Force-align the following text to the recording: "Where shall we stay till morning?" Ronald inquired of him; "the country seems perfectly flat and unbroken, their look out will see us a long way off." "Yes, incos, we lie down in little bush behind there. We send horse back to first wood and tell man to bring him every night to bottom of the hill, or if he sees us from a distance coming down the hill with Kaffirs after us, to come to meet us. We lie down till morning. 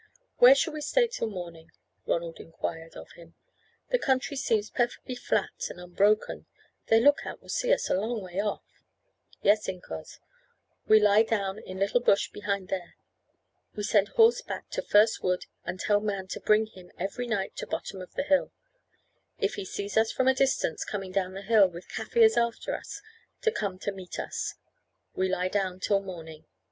"Where 0.37 0.55
shall 0.55 0.73
we 0.73 0.81
stay 0.81 1.05
till 1.07 1.29
morning?" 1.29 1.69
Ronald 2.07 2.39
inquired 2.39 2.95
of 2.95 3.11
him; 3.11 3.35
"the 3.89 3.99
country 3.99 4.35
seems 4.35 4.71
perfectly 4.71 5.13
flat 5.13 5.67
and 5.69 5.79
unbroken, 5.79 6.47
their 6.87 6.99
look 6.99 7.23
out 7.23 7.39
will 7.39 7.49
see 7.49 7.71
us 7.71 7.87
a 7.87 7.93
long 7.93 8.19
way 8.19 8.39
off." 8.41 8.63
"Yes, 9.43 9.67
incos, 9.69 10.17
we 10.87 10.99
lie 10.99 11.21
down 11.21 11.59
in 11.59 11.77
little 11.77 11.99
bush 11.99 12.31
behind 12.31 12.69
there. 12.69 12.95
We 13.75 13.83
send 13.83 14.07
horse 14.07 14.41
back 14.41 14.71
to 14.71 14.81
first 14.81 15.21
wood 15.21 15.45
and 15.65 15.79
tell 15.79 15.99
man 15.99 16.25
to 16.29 16.39
bring 16.39 16.65
him 16.65 16.91
every 16.97 17.27
night 17.27 17.55
to 17.57 17.67
bottom 17.67 18.01
of 18.01 18.11
the 18.15 18.23
hill, 18.23 18.45
or 18.45 18.51
if 19.37 19.53
he 19.53 19.63
sees 19.65 19.97
us 19.97 20.11
from 20.11 20.27
a 20.27 20.33
distance 20.33 20.83
coming 20.83 21.11
down 21.11 21.33
the 21.35 21.43
hill 21.43 21.67
with 21.67 21.87
Kaffirs 21.89 22.37
after 22.37 22.75
us, 22.75 23.03
to 23.43 23.51
come 23.51 23.77
to 23.77 23.91
meet 23.91 24.17
us. 24.17 24.55
We 25.13 25.29
lie 25.29 25.49
down 25.49 25.79
till 25.79 26.01
morning. 26.01 26.47